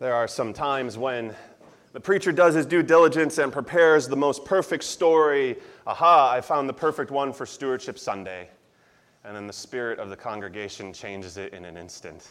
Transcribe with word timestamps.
There 0.00 0.14
are 0.14 0.26
some 0.26 0.54
times 0.54 0.96
when 0.96 1.36
the 1.92 2.00
preacher 2.00 2.32
does 2.32 2.54
his 2.54 2.64
due 2.64 2.82
diligence 2.82 3.36
and 3.36 3.52
prepares 3.52 4.08
the 4.08 4.16
most 4.16 4.46
perfect 4.46 4.84
story. 4.84 5.58
Aha, 5.86 6.32
I 6.32 6.40
found 6.40 6.70
the 6.70 6.72
perfect 6.72 7.10
one 7.10 7.34
for 7.34 7.44
Stewardship 7.44 7.98
Sunday. 7.98 8.48
And 9.24 9.36
then 9.36 9.46
the 9.46 9.52
spirit 9.52 9.98
of 9.98 10.08
the 10.08 10.16
congregation 10.16 10.94
changes 10.94 11.36
it 11.36 11.52
in 11.52 11.66
an 11.66 11.76
instant. 11.76 12.30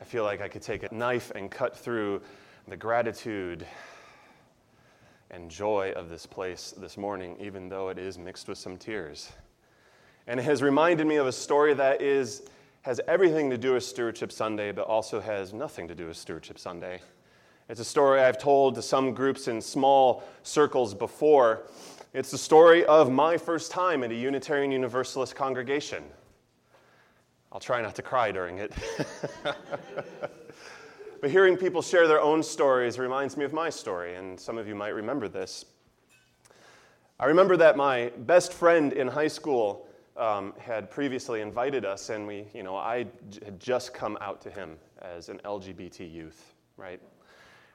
I 0.00 0.04
feel 0.04 0.22
like 0.22 0.40
I 0.40 0.46
could 0.46 0.62
take 0.62 0.84
a 0.84 0.94
knife 0.94 1.32
and 1.34 1.50
cut 1.50 1.76
through 1.76 2.22
the 2.68 2.76
gratitude 2.76 3.66
and 5.32 5.50
joy 5.50 5.92
of 5.96 6.08
this 6.08 6.24
place 6.24 6.72
this 6.78 6.96
morning, 6.96 7.36
even 7.40 7.68
though 7.68 7.88
it 7.88 7.98
is 7.98 8.16
mixed 8.16 8.46
with 8.46 8.58
some 8.58 8.76
tears. 8.76 9.32
And 10.28 10.38
it 10.38 10.44
has 10.44 10.62
reminded 10.62 11.08
me 11.08 11.16
of 11.16 11.26
a 11.26 11.32
story 11.32 11.74
that 11.74 12.00
is, 12.00 12.42
has 12.86 13.00
everything 13.08 13.50
to 13.50 13.58
do 13.58 13.72
with 13.72 13.82
Stewardship 13.82 14.30
Sunday, 14.30 14.70
but 14.70 14.86
also 14.86 15.20
has 15.20 15.52
nothing 15.52 15.88
to 15.88 15.94
do 15.96 16.06
with 16.06 16.16
Stewardship 16.16 16.56
Sunday. 16.56 17.00
It's 17.68 17.80
a 17.80 17.84
story 17.84 18.20
I've 18.20 18.38
told 18.38 18.76
to 18.76 18.82
some 18.82 19.12
groups 19.12 19.48
in 19.48 19.60
small 19.60 20.22
circles 20.44 20.94
before. 20.94 21.62
It's 22.14 22.30
the 22.30 22.38
story 22.38 22.84
of 22.84 23.10
my 23.10 23.38
first 23.38 23.72
time 23.72 24.04
at 24.04 24.12
a 24.12 24.14
Unitarian 24.14 24.70
Universalist 24.70 25.34
congregation. 25.34 26.04
I'll 27.50 27.58
try 27.58 27.82
not 27.82 27.96
to 27.96 28.02
cry 28.02 28.30
during 28.30 28.58
it. 28.58 28.72
but 31.20 31.28
hearing 31.28 31.56
people 31.56 31.82
share 31.82 32.06
their 32.06 32.20
own 32.20 32.40
stories 32.40 33.00
reminds 33.00 33.36
me 33.36 33.44
of 33.44 33.52
my 33.52 33.68
story, 33.68 34.14
and 34.14 34.38
some 34.38 34.58
of 34.58 34.68
you 34.68 34.76
might 34.76 34.94
remember 34.94 35.26
this. 35.26 35.64
I 37.18 37.24
remember 37.24 37.56
that 37.56 37.76
my 37.76 38.12
best 38.16 38.52
friend 38.52 38.92
in 38.92 39.08
high 39.08 39.26
school 39.26 39.85
um, 40.16 40.54
had 40.58 40.90
previously 40.90 41.40
invited 41.40 41.84
us, 41.84 42.10
and 42.10 42.26
we, 42.26 42.46
you 42.54 42.62
know, 42.62 42.76
I 42.76 42.98
had 42.98 43.60
just 43.60 43.92
come 43.94 44.16
out 44.20 44.40
to 44.42 44.50
him 44.50 44.76
as 45.00 45.28
an 45.28 45.40
LGBT 45.44 46.10
youth, 46.12 46.54
right? 46.76 47.00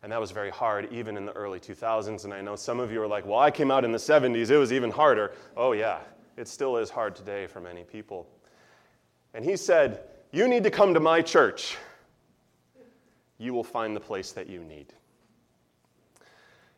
And 0.03 0.11
that 0.11 0.19
was 0.19 0.31
very 0.31 0.49
hard, 0.49 0.91
even 0.91 1.15
in 1.15 1.25
the 1.25 1.33
early 1.33 1.59
2000s. 1.59 2.23
And 2.25 2.33
I 2.33 2.41
know 2.41 2.55
some 2.55 2.79
of 2.79 2.91
you 2.91 3.01
are 3.01 3.07
like, 3.07 3.25
well, 3.25 3.39
I 3.39 3.51
came 3.51 3.69
out 3.69 3.85
in 3.85 3.91
the 3.91 3.99
70s, 3.99 4.49
it 4.49 4.57
was 4.57 4.73
even 4.73 4.89
harder. 4.89 5.33
Oh, 5.55 5.73
yeah, 5.73 5.99
it 6.37 6.47
still 6.47 6.77
is 6.77 6.89
hard 6.89 7.15
today 7.15 7.45
for 7.45 7.61
many 7.61 7.83
people. 7.83 8.27
And 9.33 9.45
he 9.45 9.55
said, 9.55 10.01
You 10.31 10.47
need 10.47 10.63
to 10.63 10.71
come 10.71 10.93
to 10.93 10.99
my 10.99 11.21
church. 11.21 11.77
You 13.37 13.53
will 13.53 13.63
find 13.63 13.95
the 13.95 14.01
place 14.01 14.31
that 14.33 14.47
you 14.47 14.63
need. 14.63 14.93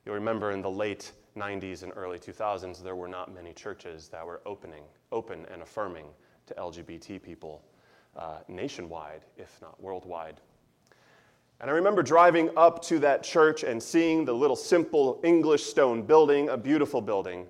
You'll 0.05 0.15
remember 0.15 0.51
in 0.51 0.61
the 0.61 0.69
late 0.69 1.11
90s 1.37 1.83
and 1.83 1.91
early 1.95 2.19
2000s, 2.19 2.83
there 2.83 2.95
were 2.95 3.07
not 3.07 3.33
many 3.33 3.53
churches 3.53 4.07
that 4.09 4.25
were 4.25 4.41
opening, 4.45 4.83
open 5.13 5.45
and 5.51 5.61
affirming 5.61 6.07
to 6.47 6.53
LGBT 6.55 7.21
people 7.21 7.63
uh, 8.17 8.39
nationwide, 8.47 9.21
if 9.37 9.61
not 9.61 9.81
worldwide. 9.81 10.41
And 11.61 11.69
I 11.69 11.73
remember 11.73 12.03
driving 12.03 12.49
up 12.57 12.81
to 12.83 12.99
that 12.99 13.23
church 13.23 13.63
and 13.63 13.81
seeing 13.81 14.25
the 14.25 14.33
little 14.33 14.55
simple 14.55 15.21
English 15.23 15.63
stone 15.63 16.01
building, 16.01 16.49
a 16.49 16.57
beautiful 16.57 17.01
building, 17.01 17.47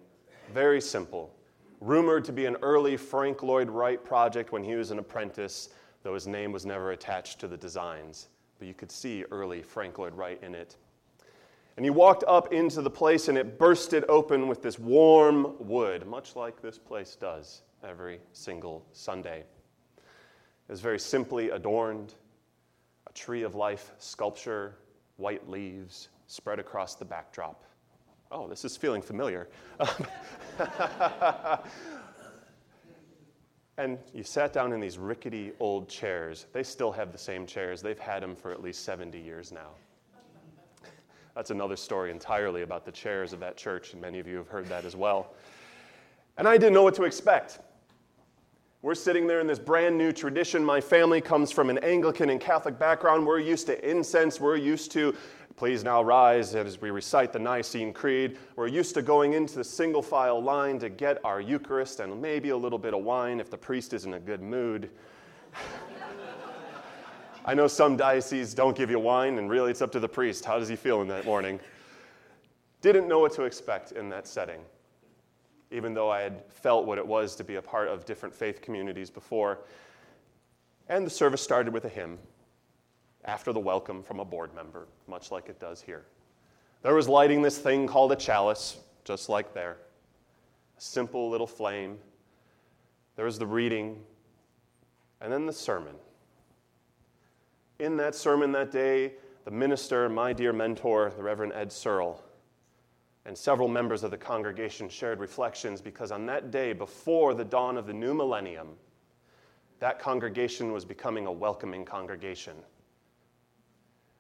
very 0.53 0.79
simple. 0.79 1.33
Rumored 1.81 2.23
to 2.25 2.31
be 2.31 2.45
an 2.45 2.55
early 2.61 2.95
Frank 2.95 3.41
Lloyd 3.41 3.69
Wright 3.69 4.03
project 4.03 4.51
when 4.51 4.63
he 4.63 4.75
was 4.75 4.91
an 4.91 4.99
apprentice, 4.99 5.69
though 6.03 6.13
his 6.13 6.27
name 6.27 6.51
was 6.51 6.65
never 6.65 6.91
attached 6.91 7.39
to 7.39 7.47
the 7.47 7.57
designs. 7.57 8.27
But 8.59 8.67
you 8.67 8.73
could 8.73 8.91
see 8.91 9.25
early 9.31 9.63
Frank 9.63 9.97
Lloyd 9.97 10.13
Wright 10.13 10.39
in 10.43 10.53
it. 10.53 10.77
And 11.75 11.85
he 11.85 11.89
walked 11.89 12.23
up 12.27 12.53
into 12.53 12.81
the 12.81 12.89
place 12.89 13.27
and 13.27 13.37
it 13.37 13.57
bursted 13.57 14.05
open 14.07 14.47
with 14.47 14.61
this 14.61 14.77
warm 14.77 15.55
wood, 15.59 16.05
much 16.05 16.35
like 16.35 16.61
this 16.61 16.77
place 16.77 17.15
does 17.15 17.63
every 17.83 18.19
single 18.31 18.85
Sunday. 18.91 19.39
It 19.97 20.71
was 20.71 20.81
very 20.81 20.99
simply 20.99 21.49
adorned 21.49 22.13
a 23.07 23.13
tree 23.13 23.41
of 23.43 23.55
life 23.55 23.91
sculpture, 23.97 24.75
white 25.17 25.49
leaves 25.49 26.09
spread 26.27 26.59
across 26.59 26.95
the 26.95 27.05
backdrop. 27.05 27.63
Oh, 28.31 28.47
this 28.47 28.65
is 28.65 28.77
feeling 28.77 29.01
familiar. 29.01 29.49
and 33.77 33.97
you 34.13 34.23
sat 34.23 34.53
down 34.53 34.73
in 34.73 34.79
these 34.79 34.97
rickety 34.97 35.51
old 35.59 35.89
chairs. 35.89 36.45
They 36.53 36.63
still 36.63 36.91
have 36.91 37.11
the 37.11 37.17
same 37.17 37.45
chairs, 37.45 37.81
they've 37.81 37.99
had 37.99 38.23
them 38.23 38.35
for 38.35 38.51
at 38.51 38.61
least 38.61 38.85
70 38.85 39.19
years 39.19 39.51
now. 39.51 39.69
That's 41.35 41.49
another 41.49 41.75
story 41.75 42.11
entirely 42.11 42.61
about 42.61 42.85
the 42.85 42.91
chairs 42.91 43.33
of 43.33 43.39
that 43.39 43.57
church, 43.57 43.93
and 43.93 44.01
many 44.01 44.19
of 44.19 44.27
you 44.27 44.37
have 44.37 44.47
heard 44.47 44.67
that 44.67 44.85
as 44.85 44.95
well. 44.95 45.33
And 46.37 46.47
I 46.47 46.57
didn't 46.57 46.73
know 46.73 46.83
what 46.83 46.95
to 46.95 47.03
expect. 47.03 47.59
We're 48.83 48.95
sitting 48.95 49.27
there 49.27 49.39
in 49.39 49.47
this 49.47 49.59
brand 49.59 49.97
new 49.97 50.11
tradition. 50.11 50.63
My 50.63 50.81
family 50.81 51.21
comes 51.21 51.51
from 51.51 51.69
an 51.69 51.77
Anglican 51.79 52.29
and 52.29 52.39
Catholic 52.39 52.77
background. 52.77 53.25
We're 53.25 53.39
used 53.39 53.65
to 53.67 53.89
incense. 53.89 54.41
We're 54.41 54.57
used 54.57 54.91
to, 54.91 55.15
please 55.55 55.83
now 55.83 56.03
rise 56.03 56.53
as 56.53 56.81
we 56.81 56.91
recite 56.91 57.31
the 57.31 57.39
Nicene 57.39 57.93
Creed. 57.93 58.37
We're 58.57 58.67
used 58.67 58.93
to 58.95 59.01
going 59.01 59.33
into 59.33 59.55
the 59.55 59.63
single 59.63 60.01
file 60.01 60.43
line 60.43 60.79
to 60.79 60.89
get 60.89 61.23
our 61.23 61.39
Eucharist 61.39 62.01
and 62.01 62.21
maybe 62.21 62.49
a 62.49 62.57
little 62.57 62.77
bit 62.77 62.93
of 62.93 63.03
wine 63.03 63.39
if 63.39 63.49
the 63.49 63.57
priest 63.57 63.93
is 63.93 64.05
in 64.05 64.15
a 64.15 64.19
good 64.19 64.41
mood. 64.41 64.89
I 67.45 67.53
know 67.53 67.67
some 67.67 67.97
dioceses 67.97 68.53
don't 68.53 68.75
give 68.75 68.89
you 68.89 68.99
wine, 68.99 69.37
and 69.37 69.49
really 69.49 69.71
it's 69.71 69.81
up 69.81 69.91
to 69.93 69.99
the 69.99 70.07
priest. 70.07 70.45
How 70.45 70.59
does 70.59 70.69
he 70.69 70.75
feel 70.75 71.01
in 71.01 71.07
that 71.09 71.25
morning? 71.25 71.59
Didn't 72.81 73.07
know 73.07 73.19
what 73.19 73.33
to 73.33 73.43
expect 73.43 73.91
in 73.91 74.09
that 74.09 74.27
setting 74.27 74.61
even 75.73 75.95
though 75.95 76.11
I 76.11 76.21
had 76.21 76.43
felt 76.49 76.85
what 76.85 76.99
it 76.99 77.05
was 77.05 77.35
to 77.35 77.43
be 77.43 77.55
a 77.55 77.61
part 77.61 77.87
of 77.87 78.05
different 78.05 78.33
faith 78.33 78.61
communities 78.61 79.09
before. 79.09 79.59
And 80.87 81.05
the 81.05 81.09
service 81.09 81.41
started 81.41 81.73
with 81.73 81.85
a 81.85 81.89
hymn 81.89 82.19
after 83.25 83.51
the 83.51 83.59
welcome 83.59 84.03
from 84.03 84.19
a 84.19 84.25
board 84.25 84.53
member, 84.53 84.87
much 85.07 85.31
like 85.31 85.49
it 85.49 85.59
does 85.59 85.81
here. 85.81 86.05
There 86.83 86.93
was 86.93 87.09
lighting 87.09 87.41
this 87.41 87.57
thing 87.57 87.87
called 87.87 88.11
a 88.11 88.15
chalice, 88.15 88.77
just 89.03 89.29
like 89.29 89.53
there. 89.53 89.77
A 90.77 90.81
simple 90.81 91.29
little 91.29 91.47
flame. 91.47 91.97
There 93.15 93.25
was 93.25 93.39
the 93.39 93.47
reading, 93.47 93.99
and 95.21 95.33
then 95.33 95.47
the 95.47 95.53
sermon. 95.53 95.95
In 97.83 97.97
that 97.97 98.15
sermon 98.15 98.53
that 98.53 98.71
day, 98.71 99.11
the 99.43 99.51
minister, 99.51 100.07
my 100.07 100.31
dear 100.31 100.53
mentor, 100.53 101.11
the 101.17 101.21
Reverend 101.21 101.51
Ed 101.51 101.69
Searl, 101.69 102.23
and 103.25 103.37
several 103.37 103.67
members 103.67 104.05
of 104.05 104.11
the 104.11 104.17
congregation 104.17 104.87
shared 104.87 105.19
reflections 105.19 105.81
because 105.81 106.09
on 106.09 106.25
that 106.27 106.49
day, 106.49 106.71
before 106.71 107.33
the 107.33 107.43
dawn 107.43 107.75
of 107.75 107.85
the 107.85 107.91
new 107.91 108.13
millennium, 108.13 108.69
that 109.79 109.99
congregation 109.99 110.71
was 110.71 110.85
becoming 110.85 111.25
a 111.25 111.31
welcoming 111.31 111.83
congregation, 111.83 112.55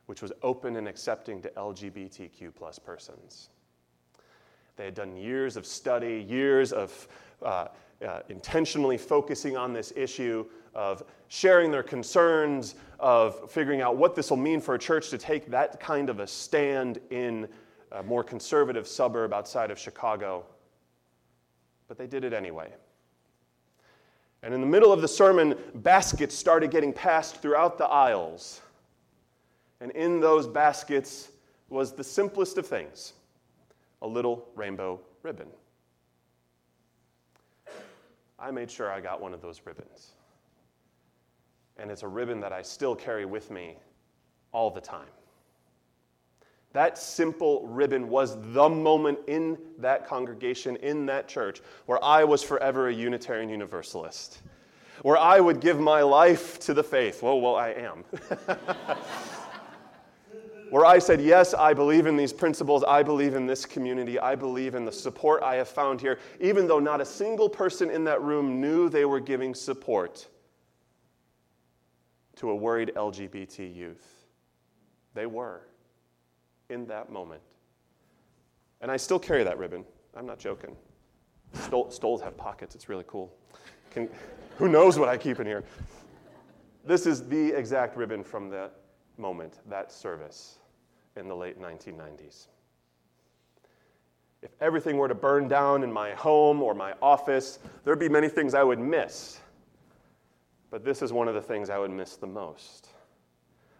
which 0.07 0.21
was 0.21 0.33
open 0.41 0.75
and 0.75 0.85
accepting 0.85 1.41
to 1.41 1.47
LGBTQ 1.51 2.53
plus 2.53 2.77
persons. 2.77 3.47
They 4.75 4.83
had 4.83 4.93
done 4.93 5.15
years 5.15 5.55
of 5.55 5.65
study, 5.65 6.25
years 6.27 6.73
of 6.73 7.07
uh, 7.43 7.67
uh, 8.05 8.19
intentionally 8.29 8.97
focusing 8.97 9.55
on 9.55 9.73
this 9.73 9.93
issue, 9.95 10.45
of 10.75 11.03
sharing 11.27 11.71
their 11.71 11.83
concerns, 11.83 12.75
of 12.99 13.51
figuring 13.51 13.81
out 13.81 13.95
what 13.95 14.15
this 14.15 14.29
will 14.29 14.37
mean 14.37 14.59
for 14.59 14.75
a 14.75 14.79
church 14.79 15.09
to 15.09 15.17
take 15.17 15.49
that 15.49 15.79
kind 15.79 16.09
of 16.09 16.19
a 16.19 16.27
stand 16.27 16.99
in 17.11 17.47
a 17.91 18.03
more 18.03 18.23
conservative 18.23 18.87
suburb 18.87 19.33
outside 19.33 19.71
of 19.71 19.77
Chicago. 19.77 20.43
But 21.87 21.97
they 21.97 22.07
did 22.07 22.23
it 22.23 22.33
anyway. 22.33 22.73
And 24.41 24.53
in 24.53 24.59
the 24.59 24.67
middle 24.67 24.91
of 24.91 25.01
the 25.01 25.07
sermon, 25.07 25.55
baskets 25.75 26.35
started 26.35 26.71
getting 26.71 26.91
passed 26.91 27.37
throughout 27.37 27.77
the 27.77 27.85
aisles. 27.85 28.61
And 29.79 29.91
in 29.91 30.19
those 30.19 30.47
baskets 30.47 31.29
was 31.69 31.93
the 31.93 32.03
simplest 32.03 32.57
of 32.57 32.67
things 32.67 33.13
a 34.01 34.07
little 34.07 34.45
rainbow 34.55 34.99
ribbon. 35.23 35.47
I 38.39 38.51
made 38.51 38.69
sure 38.69 38.91
I 38.91 38.99
got 38.99 39.21
one 39.21 39.33
of 39.33 39.41
those 39.41 39.61
ribbons. 39.65 40.11
And 41.77 41.89
it's 41.89 42.03
a 42.03 42.07
ribbon 42.07 42.39
that 42.41 42.53
I 42.53 42.61
still 42.61 42.95
carry 42.95 43.25
with 43.25 43.51
me 43.51 43.77
all 44.51 44.69
the 44.69 44.81
time. 44.81 45.07
That 46.73 46.97
simple 46.97 47.67
ribbon 47.67 48.09
was 48.09 48.35
the 48.53 48.67
moment 48.67 49.19
in 49.27 49.57
that 49.77 50.07
congregation, 50.07 50.75
in 50.77 51.05
that 51.05 51.27
church, 51.27 51.61
where 51.85 52.03
I 52.03 52.23
was 52.23 52.41
forever 52.41 52.87
a 52.87 52.93
Unitarian 52.93 53.49
Universalist, 53.49 54.39
where 55.03 55.17
I 55.17 55.39
would 55.39 55.59
give 55.59 55.79
my 55.79 56.01
life 56.01 56.59
to 56.61 56.73
the 56.73 56.83
faith. 56.83 57.21
Well, 57.21 57.39
well, 57.41 57.55
I 57.55 57.69
am. 57.69 58.03
where 60.73 60.87
I 60.87 60.97
said, 60.97 61.21
Yes, 61.21 61.53
I 61.53 61.71
believe 61.71 62.07
in 62.07 62.17
these 62.17 62.33
principles. 62.33 62.83
I 62.83 63.03
believe 63.03 63.35
in 63.35 63.45
this 63.45 63.63
community. 63.63 64.17
I 64.17 64.33
believe 64.33 64.73
in 64.73 64.85
the 64.85 64.91
support 64.91 65.43
I 65.43 65.53
have 65.57 65.67
found 65.67 66.01
here, 66.01 66.17
even 66.41 66.65
though 66.65 66.79
not 66.79 66.99
a 66.99 67.05
single 67.05 67.47
person 67.47 67.91
in 67.91 68.03
that 68.05 68.23
room 68.23 68.59
knew 68.59 68.89
they 68.89 69.05
were 69.05 69.19
giving 69.19 69.53
support 69.53 70.27
to 72.37 72.49
a 72.49 72.55
worried 72.55 72.91
LGBT 72.95 73.75
youth. 73.75 74.25
They 75.13 75.27
were 75.27 75.61
in 76.69 76.87
that 76.87 77.11
moment. 77.11 77.43
And 78.81 78.89
I 78.89 78.97
still 78.97 79.19
carry 79.19 79.43
that 79.43 79.59
ribbon. 79.59 79.85
I'm 80.17 80.25
not 80.25 80.39
joking. 80.39 80.75
Stole, 81.53 81.91
stoles 81.91 82.19
have 82.23 82.35
pockets. 82.35 82.73
It's 82.73 82.89
really 82.89 83.05
cool. 83.05 83.31
Can, 83.91 84.09
who 84.57 84.67
knows 84.67 84.97
what 84.97 85.07
I 85.07 85.17
keep 85.17 85.39
in 85.39 85.45
here? 85.45 85.63
This 86.83 87.05
is 87.05 87.27
the 87.27 87.55
exact 87.55 87.95
ribbon 87.95 88.23
from 88.23 88.49
that 88.49 88.73
moment, 89.19 89.59
that 89.69 89.91
service 89.91 90.57
in 91.15 91.27
the 91.27 91.35
late 91.35 91.59
1990s. 91.61 92.47
If 94.41 94.51
everything 94.59 94.97
were 94.97 95.07
to 95.07 95.15
burn 95.15 95.47
down 95.47 95.83
in 95.83 95.91
my 95.91 96.11
home 96.11 96.61
or 96.61 96.73
my 96.73 96.93
office, 97.01 97.59
there'd 97.85 97.99
be 97.99 98.09
many 98.09 98.27
things 98.27 98.53
I 98.53 98.63
would 98.63 98.79
miss. 98.79 99.39
But 100.69 100.83
this 100.83 101.01
is 101.01 101.13
one 101.13 101.27
of 101.27 101.33
the 101.33 101.41
things 101.41 101.69
I 101.69 101.77
would 101.77 101.91
miss 101.91 102.17
the 102.17 102.27
most. 102.27 102.89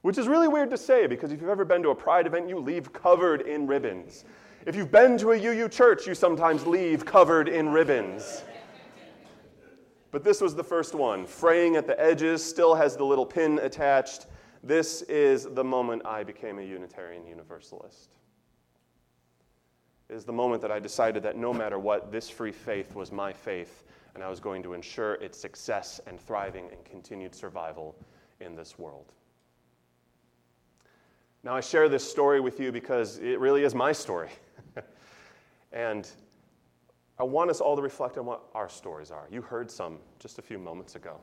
Which 0.04 0.18
is 0.18 0.28
really 0.28 0.48
weird 0.48 0.70
to 0.70 0.78
say 0.78 1.08
because 1.08 1.32
if 1.32 1.42
you've 1.42 1.50
ever 1.50 1.66
been 1.66 1.84
to 1.84 1.90
a 1.90 1.96
pride 1.96 2.28
event, 2.28 2.48
you 2.48 2.60
leave 2.60 2.94
covered 2.94 3.42
in 3.42 3.68
ribbons. 3.68 4.26
If 4.66 4.76
you've 4.76 4.92
been 4.92 5.18
to 5.18 5.32
a 5.32 5.38
UU 5.38 5.68
church, 5.70 6.08
you 6.08 6.16
sometimes 6.16 6.66
leave 6.66 7.06
covered 7.06 7.50
in 7.50 7.70
ribbons. 7.70 8.44
But 10.12 10.24
this 10.24 10.40
was 10.40 10.56
the 10.56 10.64
first 10.64 10.94
one. 10.94 11.26
Fraying 11.26 11.76
at 11.76 11.88
the 11.88 12.00
edges, 12.00 12.44
still 12.44 12.76
has 12.76 12.96
the 12.96 13.04
little 13.04 13.26
pin 13.26 13.60
attached. 13.60 14.28
This 14.64 15.02
is 15.04 15.44
the 15.44 15.64
moment 15.64 16.04
I 16.06 16.24
became 16.24 16.58
a 16.58 16.62
Unitarian 16.62 17.28
Universalist. 17.28 18.16
It 20.10 20.16
is 20.16 20.24
the 20.24 20.32
moment 20.32 20.62
that 20.62 20.72
I 20.72 20.80
decided 20.80 21.22
that 21.24 21.36
no 21.36 21.54
matter 21.54 21.78
what, 21.78 22.14
this 22.14 22.30
free 22.30 22.54
faith 22.54 22.96
was 22.96 23.12
my 23.12 23.34
faith, 23.34 23.84
and 24.16 24.24
I 24.24 24.30
was 24.30 24.40
going 24.40 24.64
to 24.64 24.74
ensure 24.74 25.16
its 25.16 25.38
success 25.38 26.00
and 26.08 26.18
thriving 26.18 26.70
and 26.72 26.86
continued 26.86 27.36
survival 27.36 27.96
in 28.40 28.56
this 28.56 28.80
world. 28.80 29.12
Now, 31.44 31.56
I 31.56 31.62
share 31.62 31.90
this 31.90 32.10
story 32.10 32.40
with 32.40 32.62
you 32.62 32.72
because 32.72 33.18
it 33.18 33.40
really 33.40 33.64
is 33.66 33.76
my 33.76 33.92
story. 33.92 34.30
and 35.74 36.10
I 37.20 37.24
want 37.24 37.50
us 37.50 37.60
all 37.60 37.76
to 37.76 37.82
reflect 37.82 38.18
on 38.18 38.26
what 38.26 38.44
our 38.54 38.70
stories 38.70 39.12
are. 39.12 39.28
You 39.30 39.42
heard 39.42 39.70
some 39.70 40.00
just 40.20 40.40
a 40.40 40.42
few 40.42 40.58
moments 40.58 40.96
ago. 40.96 41.20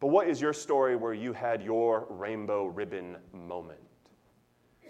But 0.00 0.08
what 0.08 0.28
is 0.28 0.40
your 0.40 0.52
story 0.52 0.96
where 0.96 1.14
you 1.14 1.32
had 1.32 1.62
your 1.62 2.06
rainbow 2.10 2.66
ribbon 2.66 3.16
moment? 3.32 3.78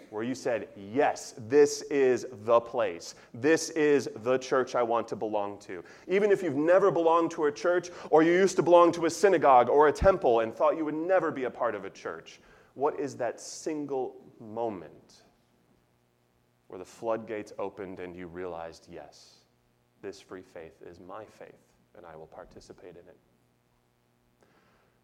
Where 0.09 0.23
you 0.23 0.35
said, 0.35 0.67
Yes, 0.75 1.35
this 1.47 1.81
is 1.83 2.25
the 2.43 2.59
place. 2.59 3.15
This 3.33 3.69
is 3.71 4.09
the 4.23 4.37
church 4.37 4.75
I 4.75 4.83
want 4.83 5.07
to 5.09 5.15
belong 5.15 5.57
to. 5.59 5.83
Even 6.07 6.31
if 6.31 6.43
you've 6.43 6.55
never 6.55 6.91
belonged 6.91 7.31
to 7.31 7.45
a 7.45 7.51
church, 7.51 7.89
or 8.09 8.23
you 8.23 8.31
used 8.31 8.55
to 8.57 8.63
belong 8.63 8.91
to 8.93 9.05
a 9.05 9.09
synagogue 9.09 9.69
or 9.69 9.87
a 9.87 9.91
temple 9.91 10.41
and 10.41 10.53
thought 10.53 10.77
you 10.77 10.85
would 10.85 10.95
never 10.95 11.31
be 11.31 11.45
a 11.45 11.49
part 11.49 11.75
of 11.75 11.85
a 11.85 11.89
church, 11.89 12.39
what 12.75 12.99
is 12.99 13.15
that 13.17 13.39
single 13.39 14.15
moment 14.39 15.23
where 16.67 16.79
the 16.79 16.85
floodgates 16.85 17.53
opened 17.57 17.99
and 17.99 18.15
you 18.15 18.27
realized, 18.27 18.87
Yes, 18.91 19.35
this 20.01 20.19
free 20.19 20.43
faith 20.43 20.81
is 20.85 20.99
my 20.99 21.25
faith, 21.25 21.73
and 21.97 22.05
I 22.05 22.15
will 22.15 22.27
participate 22.27 22.91
in 22.91 23.07
it? 23.07 23.17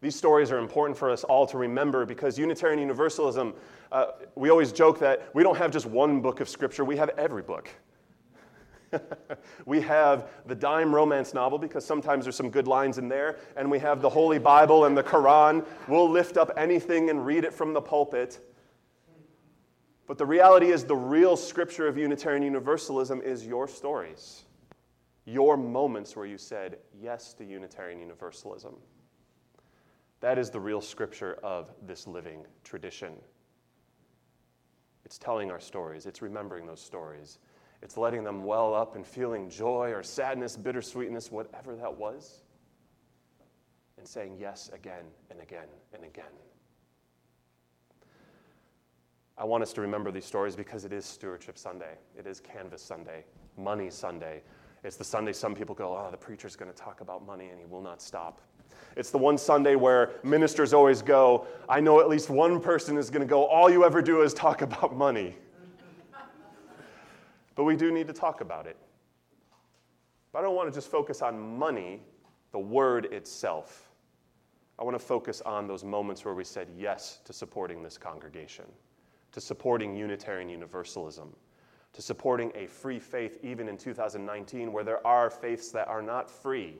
These 0.02 0.16
stories 0.16 0.50
are 0.50 0.58
important 0.58 0.98
for 0.98 1.10
us 1.10 1.22
all 1.22 1.46
to 1.46 1.56
remember 1.56 2.04
because 2.04 2.36
Unitarian 2.36 2.80
Universalism, 2.80 3.54
uh, 3.92 4.06
we 4.34 4.50
always 4.50 4.72
joke 4.72 4.98
that 4.98 5.32
we 5.32 5.44
don't 5.44 5.56
have 5.56 5.70
just 5.70 5.86
one 5.86 6.20
book 6.20 6.40
of 6.40 6.48
Scripture, 6.48 6.84
we 6.84 6.96
have 6.96 7.10
every 7.10 7.42
book. 7.42 7.70
we 9.64 9.80
have 9.80 10.28
the 10.46 10.56
dime 10.56 10.92
romance 10.92 11.32
novel 11.34 11.56
because 11.56 11.84
sometimes 11.86 12.24
there's 12.24 12.34
some 12.34 12.50
good 12.50 12.66
lines 12.66 12.98
in 12.98 13.08
there, 13.08 13.38
and 13.56 13.70
we 13.70 13.78
have 13.78 14.02
the 14.02 14.10
Holy 14.10 14.40
Bible 14.40 14.86
and 14.86 14.98
the 14.98 15.04
Quran. 15.04 15.64
We'll 15.86 16.10
lift 16.10 16.36
up 16.36 16.50
anything 16.56 17.08
and 17.08 17.24
read 17.24 17.44
it 17.44 17.54
from 17.54 17.72
the 17.72 17.80
pulpit. 17.80 18.44
But 20.08 20.18
the 20.18 20.26
reality 20.26 20.72
is, 20.72 20.84
the 20.84 20.96
real 20.96 21.36
scripture 21.36 21.86
of 21.86 21.96
Unitarian 21.96 22.42
Universalism 22.42 23.22
is 23.22 23.46
your 23.46 23.68
stories, 23.68 24.46
your 25.26 25.56
moments 25.56 26.16
where 26.16 26.26
you 26.26 26.38
said 26.38 26.78
yes 27.00 27.34
to 27.34 27.44
Unitarian 27.44 28.00
Universalism. 28.00 28.74
That 30.22 30.38
is 30.38 30.50
the 30.50 30.60
real 30.60 30.80
scripture 30.80 31.38
of 31.42 31.72
this 31.84 32.06
living 32.06 32.46
tradition. 32.62 33.14
It's 35.04 35.18
telling 35.18 35.50
our 35.50 35.58
stories, 35.58 36.06
it's 36.06 36.22
remembering 36.22 36.64
those 36.64 36.80
stories, 36.80 37.40
it's 37.82 37.96
letting 37.96 38.22
them 38.22 38.44
well 38.44 38.72
up 38.72 38.94
and 38.94 39.04
feeling 39.04 39.50
joy 39.50 39.90
or 39.90 40.04
sadness, 40.04 40.56
bittersweetness, 40.56 41.32
whatever 41.32 41.74
that 41.74 41.98
was, 41.98 42.42
and 43.98 44.06
saying 44.06 44.36
yes 44.38 44.70
again 44.72 45.06
and 45.28 45.40
again 45.40 45.66
and 45.92 46.04
again. 46.04 46.24
I 49.36 49.44
want 49.44 49.64
us 49.64 49.72
to 49.72 49.80
remember 49.80 50.12
these 50.12 50.24
stories 50.24 50.54
because 50.54 50.84
it 50.84 50.92
is 50.92 51.04
Stewardship 51.04 51.58
Sunday. 51.58 51.96
It 52.16 52.28
is 52.28 52.38
Canvass 52.38 52.80
Sunday, 52.80 53.24
Money 53.58 53.90
Sunday. 53.90 54.42
It's 54.84 54.96
the 54.96 55.04
Sunday 55.04 55.32
some 55.32 55.56
people 55.56 55.74
go, 55.74 55.96
oh, 55.96 56.12
the 56.12 56.16
preacher's 56.16 56.54
going 56.54 56.70
to 56.70 56.76
talk 56.76 57.00
about 57.00 57.26
money 57.26 57.48
and 57.48 57.58
he 57.58 57.66
will 57.66 57.82
not 57.82 58.00
stop. 58.00 58.40
It's 58.96 59.10
the 59.10 59.18
one 59.18 59.38
Sunday 59.38 59.74
where 59.74 60.12
ministers 60.22 60.72
always 60.72 61.02
go, 61.02 61.46
I 61.68 61.80
know 61.80 62.00
at 62.00 62.08
least 62.08 62.30
one 62.30 62.60
person 62.60 62.96
is 62.98 63.10
going 63.10 63.22
to 63.22 63.26
go, 63.26 63.44
all 63.44 63.70
you 63.70 63.84
ever 63.84 64.02
do 64.02 64.22
is 64.22 64.34
talk 64.34 64.62
about 64.62 64.96
money. 64.96 65.36
but 67.54 67.64
we 67.64 67.76
do 67.76 67.90
need 67.90 68.06
to 68.08 68.12
talk 68.12 68.40
about 68.40 68.66
it. 68.66 68.76
But 70.32 70.40
I 70.40 70.42
don't 70.42 70.54
want 70.54 70.70
to 70.70 70.74
just 70.74 70.90
focus 70.90 71.22
on 71.22 71.58
money, 71.58 72.00
the 72.52 72.58
word 72.58 73.06
itself. 73.06 73.90
I 74.78 74.84
want 74.84 74.98
to 74.98 75.04
focus 75.04 75.42
on 75.42 75.66
those 75.66 75.84
moments 75.84 76.24
where 76.24 76.34
we 76.34 76.44
said 76.44 76.68
yes 76.76 77.20
to 77.24 77.32
supporting 77.32 77.82
this 77.82 77.98
congregation, 77.98 78.64
to 79.32 79.40
supporting 79.40 79.94
Unitarian 79.94 80.48
Universalism, 80.48 81.34
to 81.92 82.02
supporting 82.02 82.50
a 82.54 82.66
free 82.66 82.98
faith 82.98 83.38
even 83.42 83.68
in 83.68 83.76
2019 83.76 84.72
where 84.72 84.84
there 84.84 85.06
are 85.06 85.28
faiths 85.28 85.70
that 85.70 85.88
are 85.88 86.02
not 86.02 86.30
free 86.30 86.78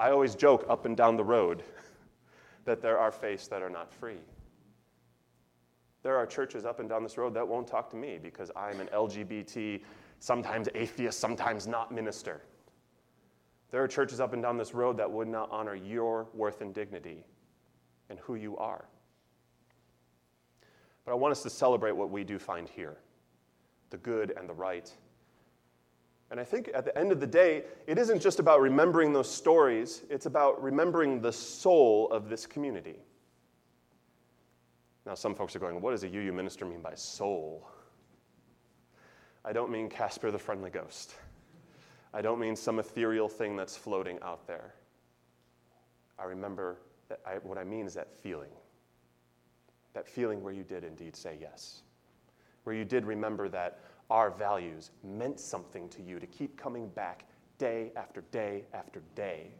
I 0.00 0.12
always 0.12 0.34
joke 0.34 0.64
up 0.66 0.86
and 0.86 0.96
down 0.96 1.18
the 1.18 1.24
road 1.24 1.62
that 2.64 2.80
there 2.80 2.98
are 2.98 3.12
faiths 3.12 3.48
that 3.48 3.60
are 3.60 3.68
not 3.68 3.92
free. 3.92 4.16
There 6.02 6.16
are 6.16 6.24
churches 6.24 6.64
up 6.64 6.80
and 6.80 6.88
down 6.88 7.02
this 7.02 7.18
road 7.18 7.34
that 7.34 7.46
won't 7.46 7.68
talk 7.68 7.90
to 7.90 7.96
me 7.96 8.18
because 8.20 8.50
I'm 8.56 8.80
an 8.80 8.88
LGBT, 8.94 9.82
sometimes 10.18 10.70
atheist, 10.74 11.20
sometimes 11.20 11.66
not 11.66 11.92
minister. 11.92 12.40
There 13.70 13.82
are 13.84 13.88
churches 13.88 14.20
up 14.20 14.32
and 14.32 14.42
down 14.42 14.56
this 14.56 14.72
road 14.72 14.96
that 14.96 15.10
would 15.10 15.28
not 15.28 15.50
honor 15.50 15.74
your 15.74 16.28
worth 16.32 16.62
and 16.62 16.72
dignity 16.72 17.26
and 18.08 18.18
who 18.20 18.36
you 18.36 18.56
are. 18.56 18.86
But 21.04 21.12
I 21.12 21.14
want 21.16 21.32
us 21.32 21.42
to 21.42 21.50
celebrate 21.50 21.92
what 21.92 22.08
we 22.10 22.24
do 22.24 22.38
find 22.38 22.66
here 22.66 22.96
the 23.90 23.98
good 23.98 24.32
and 24.34 24.48
the 24.48 24.54
right 24.54 24.90
and 26.30 26.38
I 26.38 26.44
think 26.44 26.70
at 26.74 26.84
the 26.84 26.96
end 26.96 27.10
of 27.10 27.18
the 27.18 27.26
day, 27.26 27.64
it 27.86 27.98
isn't 27.98 28.20
just 28.20 28.38
about 28.38 28.60
remembering 28.60 29.12
those 29.12 29.28
stories, 29.28 30.02
it's 30.08 30.26
about 30.26 30.62
remembering 30.62 31.20
the 31.20 31.32
soul 31.32 32.08
of 32.10 32.28
this 32.28 32.46
community. 32.46 32.96
Now, 35.06 35.14
some 35.14 35.34
folks 35.34 35.56
are 35.56 35.58
going, 35.58 35.80
what 35.80 35.90
does 35.90 36.04
a 36.04 36.08
UU 36.08 36.32
minister 36.32 36.64
mean 36.64 36.82
by 36.82 36.94
soul? 36.94 37.66
I 39.44 39.52
don't 39.52 39.70
mean 39.70 39.88
Casper 39.88 40.30
the 40.30 40.38
Friendly 40.38 40.70
Ghost. 40.70 41.14
I 42.12 42.22
don't 42.22 42.38
mean 42.38 42.54
some 42.54 42.78
ethereal 42.78 43.28
thing 43.28 43.56
that's 43.56 43.76
floating 43.76 44.18
out 44.22 44.46
there. 44.46 44.74
I 46.18 46.24
remember 46.24 46.78
that 47.08 47.20
I, 47.26 47.34
what 47.42 47.58
I 47.58 47.64
mean 47.64 47.86
is 47.86 47.94
that 47.94 48.12
feeling. 48.22 48.50
That 49.94 50.06
feeling 50.06 50.42
where 50.42 50.52
you 50.52 50.62
did 50.62 50.84
indeed 50.84 51.16
say 51.16 51.38
yes. 51.40 51.82
Where 52.64 52.76
you 52.76 52.84
did 52.84 53.04
remember 53.06 53.48
that 53.48 53.80
our 54.10 54.30
values 54.30 54.90
meant 55.04 55.38
something 55.38 55.88
to 55.90 56.02
you 56.02 56.18
to 56.18 56.26
keep 56.26 56.56
coming 56.56 56.88
back 56.88 57.26
day 57.58 57.92
after 57.96 58.22
day 58.32 58.64
after 58.74 59.02
day. 59.14 59.52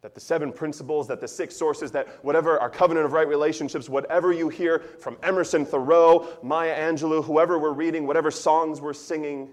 That 0.00 0.14
the 0.14 0.20
seven 0.20 0.52
principles, 0.52 1.08
that 1.08 1.20
the 1.20 1.28
six 1.28 1.56
sources, 1.56 1.90
that 1.92 2.24
whatever 2.24 2.58
our 2.60 2.70
covenant 2.70 3.06
of 3.06 3.12
right 3.12 3.26
relationships, 3.26 3.88
whatever 3.88 4.32
you 4.32 4.48
hear 4.48 4.78
from 4.78 5.16
Emerson, 5.22 5.64
Thoreau, 5.64 6.28
Maya 6.42 6.76
Angelou, 6.76 7.24
whoever 7.24 7.58
we're 7.58 7.72
reading, 7.72 8.06
whatever 8.06 8.30
songs 8.30 8.80
we're 8.80 8.92
singing, 8.92 9.48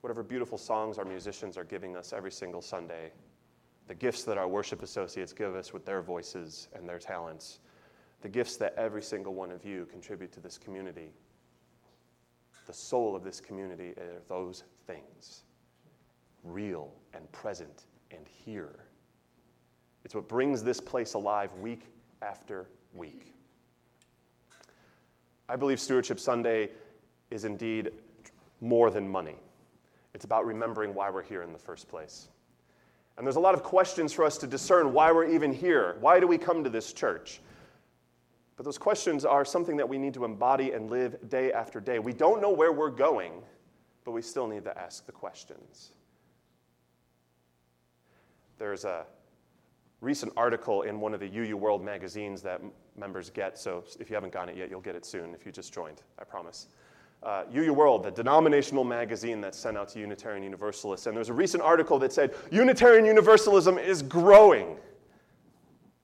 whatever 0.00 0.22
beautiful 0.22 0.58
songs 0.58 0.98
our 0.98 1.04
musicians 1.04 1.58
are 1.58 1.64
giving 1.64 1.96
us 1.96 2.12
every 2.12 2.32
single 2.32 2.62
Sunday, 2.62 3.12
the 3.86 3.94
gifts 3.94 4.24
that 4.24 4.38
our 4.38 4.48
worship 4.48 4.82
associates 4.82 5.32
give 5.32 5.54
us 5.54 5.72
with 5.72 5.84
their 5.84 6.02
voices 6.02 6.68
and 6.74 6.88
their 6.88 6.98
talents, 6.98 7.60
the 8.22 8.28
gifts 8.28 8.56
that 8.56 8.74
every 8.76 9.02
single 9.02 9.34
one 9.34 9.50
of 9.50 9.64
you 9.64 9.86
contribute 9.90 10.32
to 10.32 10.40
this 10.40 10.58
community 10.58 11.10
the 12.68 12.72
soul 12.74 13.16
of 13.16 13.24
this 13.24 13.40
community 13.40 13.94
are 13.96 14.20
those 14.28 14.62
things 14.86 15.42
real 16.44 16.92
and 17.14 17.30
present 17.32 17.86
and 18.10 18.20
here. 18.44 18.84
It's 20.04 20.14
what 20.14 20.28
brings 20.28 20.62
this 20.62 20.78
place 20.78 21.14
alive 21.14 21.50
week 21.54 21.86
after 22.22 22.68
week. 22.94 23.34
I 25.48 25.56
believe 25.56 25.80
Stewardship 25.80 26.20
Sunday 26.20 26.68
is 27.30 27.46
indeed 27.46 27.90
more 28.60 28.90
than 28.90 29.08
money. 29.08 29.36
It's 30.12 30.26
about 30.26 30.44
remembering 30.44 30.94
why 30.94 31.08
we're 31.08 31.22
here 31.22 31.42
in 31.42 31.54
the 31.54 31.58
first 31.58 31.88
place. 31.88 32.28
And 33.16 33.26
there's 33.26 33.36
a 33.36 33.40
lot 33.40 33.54
of 33.54 33.62
questions 33.62 34.12
for 34.12 34.24
us 34.24 34.36
to 34.38 34.46
discern 34.46 34.92
why 34.92 35.10
we're 35.10 35.26
even 35.26 35.54
here. 35.54 35.96
Why 36.00 36.20
do 36.20 36.26
we 36.26 36.36
come 36.36 36.62
to 36.64 36.70
this 36.70 36.92
church? 36.92 37.40
But 38.58 38.64
those 38.64 38.76
questions 38.76 39.24
are 39.24 39.44
something 39.44 39.78
that 39.78 39.88
we 39.88 39.96
need 39.96 40.12
to 40.14 40.26
embody 40.26 40.72
and 40.72 40.90
live 40.90 41.16
day 41.30 41.52
after 41.52 41.80
day. 41.80 41.98
We 41.98 42.12
don't 42.12 42.42
know 42.42 42.50
where 42.50 42.72
we're 42.72 42.90
going, 42.90 43.32
but 44.04 44.10
we 44.10 44.20
still 44.20 44.46
need 44.46 44.64
to 44.64 44.78
ask 44.78 45.06
the 45.06 45.12
questions. 45.12 45.92
There's 48.58 48.84
a, 48.84 49.06
recent 50.00 50.32
article 50.36 50.82
in 50.82 51.00
one 51.00 51.12
of 51.12 51.20
the 51.20 51.26
UU 51.26 51.56
World 51.56 51.84
magazines 51.84 52.42
that 52.42 52.60
members 52.96 53.30
get. 53.30 53.58
So 53.58 53.84
if 53.98 54.08
you 54.08 54.14
haven't 54.14 54.32
gotten 54.32 54.50
it 54.50 54.56
yet, 54.56 54.70
you'll 54.70 54.80
get 54.80 54.94
it 54.94 55.04
soon 55.04 55.34
if 55.34 55.44
you 55.44 55.52
just 55.52 55.72
joined, 55.72 56.02
I 56.18 56.24
promise. 56.24 56.68
Uh, 57.22 57.44
UU 57.52 57.72
World, 57.72 58.04
the 58.04 58.12
denominational 58.12 58.84
magazine 58.84 59.40
that's 59.40 59.58
sent 59.58 59.76
out 59.76 59.88
to 59.88 59.98
Unitarian 59.98 60.44
Universalists. 60.44 61.06
And 61.06 61.16
there's 61.16 61.30
a 61.30 61.34
recent 61.34 61.64
article 61.64 61.98
that 61.98 62.12
said 62.12 62.34
Unitarian 62.52 63.04
Universalism 63.04 63.76
is 63.76 64.02
growing. 64.02 64.76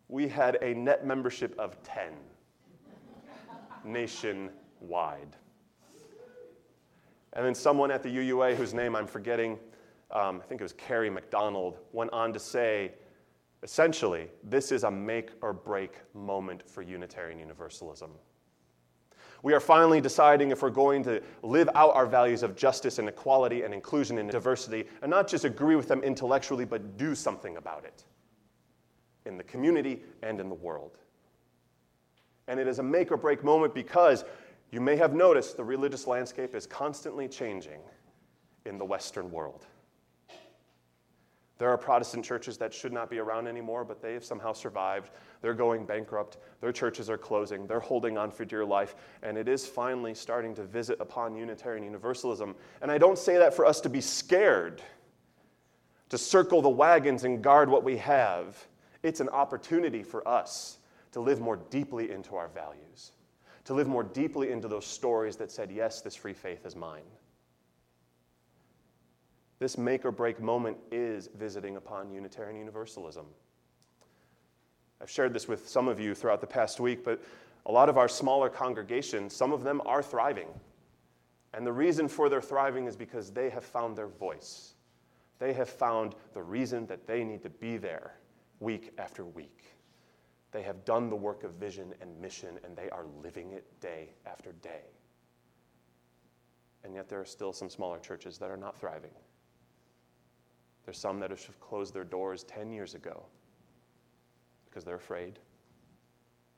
We 0.09 0.27
had 0.27 0.59
a 0.61 0.75
net 0.75 1.07
membership 1.07 1.57
of 1.57 1.81
10 1.85 2.13
nationwide. 3.85 5.37
And 7.33 7.45
then 7.45 7.55
someone 7.55 7.91
at 7.91 8.03
the 8.03 8.09
UUA, 8.09 8.57
whose 8.57 8.75
name 8.75 8.95
I'm 8.95 9.07
forgetting, 9.07 9.59
um, 10.11 10.41
I 10.43 10.47
think 10.47 10.61
it 10.61 10.65
was 10.65 10.73
Carey 10.73 11.11
McDonald, 11.11 11.79
went 11.93 12.13
on 12.13 12.33
to 12.33 12.39
say 12.39 12.93
essentially, 13.65 14.29
this 14.45 14.71
is 14.71 14.85
a 14.85 14.91
make 14.91 15.31
or 15.41 15.53
break 15.53 15.97
moment 16.13 16.63
for 16.69 16.83
Unitarian 16.83 17.39
Universalism. 17.39 18.11
We 19.43 19.53
are 19.53 19.61
finally 19.61 20.01
deciding 20.01 20.51
if 20.51 20.63
we're 20.63 20.71
going 20.71 21.03
to 21.05 21.23
live 21.43 21.69
out 21.75 21.95
our 21.95 22.07
values 22.07 22.43
of 22.43 22.57
justice 22.57 22.99
and 22.99 23.09
equality 23.09 23.63
and 23.63 23.75
inclusion 23.75 24.19
and 24.19 24.31
diversity, 24.31 24.85
and 25.03 25.11
not 25.11 25.29
just 25.29 25.45
agree 25.45 25.77
with 25.77 25.89
them 25.89 26.03
intellectually, 26.03 26.65
but 26.65 26.97
do 26.97 27.15
something 27.15 27.57
about 27.57 27.85
it 27.85 28.05
in 29.27 29.37
the 29.39 29.45
community 29.45 30.03
and 30.23 30.41
in 30.41 30.49
the 30.49 30.55
world. 30.55 30.99
And 32.49 32.61
it 32.61 32.69
is 32.69 32.79
a 32.79 32.83
make 32.83 33.11
or 33.11 33.17
break 33.17 33.43
moment 33.43 33.75
because 33.75 34.25
you 34.71 34.81
may 34.81 34.97
have 34.97 35.15
noticed 35.15 35.57
the 35.57 35.65
religious 35.65 36.07
landscape 36.07 36.55
is 36.55 36.67
constantly 36.67 37.29
changing 37.29 37.81
in 38.65 38.79
the 38.79 38.85
Western 38.85 39.31
world. 39.31 39.67
There 41.59 41.71
are 41.71 41.79
Protestant 41.79 42.25
churches 42.25 42.59
that 42.59 42.75
should 42.75 42.93
not 42.93 43.09
be 43.09 43.19
around 43.19 43.47
anymore, 43.47 43.85
but 43.85 44.03
they 44.03 44.15
have 44.15 44.25
somehow 44.25 44.53
survived. 44.53 45.11
They're 45.41 45.55
going 45.55 45.87
bankrupt. 45.87 46.39
Their 46.61 46.73
churches 46.73 47.09
are 47.09 47.17
closing. 47.17 47.67
They're 47.69 47.79
holding 47.79 48.19
on 48.19 48.33
for 48.33 48.45
dear 48.45 48.65
life. 48.65 48.97
And 49.23 49.39
it 49.39 49.49
is 49.49 49.65
finally 49.65 50.15
starting 50.15 50.55
to 50.57 50.65
visit 50.65 51.01
upon 51.01 51.37
Unitarian 51.37 51.85
Universalism. 51.85 52.57
And 52.83 52.91
I 52.91 52.99
don't 52.99 53.19
say 53.19 53.39
that 53.39 53.55
for 53.55 53.65
us 53.65 53.81
to 53.83 53.89
be 53.89 54.01
scared, 54.01 54.83
to 56.09 56.19
circle 56.19 56.61
the 56.61 56.69
wagons 56.69 57.23
and 57.23 57.41
guard 57.41 57.69
what 57.69 57.85
we 57.85 57.99
have. 57.99 58.67
It's 59.05 59.21
an 59.21 59.29
opportunity 59.29 60.03
for 60.03 60.27
us 60.27 60.79
to 61.15 61.21
live 61.21 61.41
more 61.41 61.57
deeply 61.71 62.11
into 62.11 62.35
our 62.35 62.49
values, 62.49 63.13
to 63.65 63.73
live 63.73 63.87
more 63.87 64.03
deeply 64.03 64.51
into 64.51 64.67
those 64.67 64.85
stories 64.85 65.37
that 65.37 65.49
said, 65.49 65.71
Yes, 65.71 66.01
this 66.01 66.17
free 66.17 66.33
faith 66.33 66.67
is 66.67 66.75
mine. 66.75 67.05
This 69.61 69.79
make 69.79 70.05
or 70.05 70.11
break 70.11 70.41
moment 70.41 70.77
is 70.91 71.29
visiting 71.37 71.77
upon 71.77 72.11
Unitarian 72.11 72.57
Universalism. 72.57 73.27
I've 75.01 75.09
shared 75.09 75.33
this 75.33 75.47
with 75.47 75.69
some 75.69 75.87
of 75.87 76.01
you 76.01 76.17
throughout 76.17 76.41
the 76.41 76.49
past 76.49 76.81
week, 76.81 77.05
but 77.05 77.23
a 77.67 77.71
lot 77.71 77.89
of 77.89 77.97
our 77.97 78.09
smaller 78.09 78.49
congregations, 78.49 79.37
some 79.37 79.53
of 79.53 79.63
them 79.63 79.81
are 79.87 80.03
thriving. 80.03 80.49
And 81.53 81.65
the 81.65 81.73
reason 81.73 82.09
for 82.09 82.29
their 82.29 82.43
thriving 82.43 82.87
is 82.87 82.97
because 82.97 83.31
they 83.31 83.51
have 83.51 83.65
found 83.65 83.97
their 83.97 84.09
voice. 84.09 84.75
They 85.39 85.53
have 85.53 85.69
found 85.69 86.17
the 86.33 86.43
reason 86.43 86.87
that 86.87 87.07
they 87.07 87.23
need 87.23 87.45
to 87.45 87.51
be 87.51 87.77
there 87.77 88.17
week 88.59 88.93
after 88.99 89.25
week. 89.25 89.74
They 90.55 90.63
have 90.63 90.85
done 90.85 91.11
the 91.11 91.17
work 91.17 91.43
of 91.43 91.55
vision 91.55 91.93
and 92.01 92.17
mission, 92.21 92.61
and 92.65 92.77
they 92.77 92.89
are 92.91 93.07
living 93.21 93.51
it 93.51 93.65
day 93.81 94.11
after 94.25 94.53
day. 94.53 94.85
And 96.85 96.95
yet, 96.95 97.09
there 97.09 97.21
are 97.21 97.25
still 97.25 97.53
some 97.53 97.69
smaller 97.69 97.99
churches 97.99 98.39
that 98.39 98.53
are 98.53 98.57
not 98.57 98.79
thriving. 98.79 99.11
There's 100.85 100.97
some 100.97 101.19
that 101.19 101.31
have 101.31 101.59
closed 101.59 101.93
their 101.93 102.05
doors 102.05 102.45
10 102.45 102.71
years 102.73 102.95
ago 102.95 103.25
because 104.67 104.85
they're 104.85 104.95
afraid, 104.95 105.41